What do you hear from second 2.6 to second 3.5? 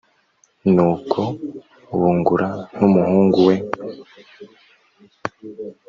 n'umuhungu